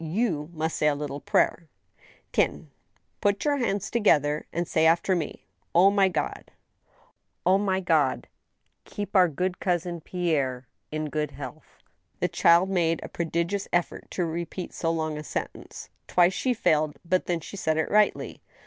"You 0.03 0.49
must 0.51 0.77
say 0.77 0.87
a 0.87 0.95
little 0.95 1.19
prayer— 1.19 1.67
Hens!— 2.35 2.69
^put 3.21 3.43
your 3.43 3.53
little 3.53 3.67
hands 3.67 3.91
together, 3.91 4.47
and 4.51 4.67
say 4.67 4.87
after 4.87 5.15
me, 5.15 5.45
O 5.75 5.91
my 5.91 6.07
God—"" 6.09 6.49
O 7.45 7.59
my 7.59 7.81
God—"" 7.81 8.27
Keep 8.83 9.15
our 9.15 9.27
good 9.27 9.59
cousin 9.59 10.01
Pierre 10.01 10.65
in 10.91 11.11
good 11.11 11.29
health." 11.29 11.77
The 12.19 12.27
child 12.27 12.67
made 12.67 12.99
a 13.03 13.09
prodigious 13.09 13.67
effort 13.71 14.09
to 14.09 14.25
repeat 14.25 14.73
so 14.73 14.89
long 14.89 15.19
a 15.19 15.23
sentence; 15.23 15.89
twice 16.07 16.33
she 16.33 16.55
failed, 16.55 16.97
but 17.05 17.27
then 17.27 17.39
she 17.39 17.55
said 17.55 17.77
it 17.77 17.91
rightly. 17.91 18.41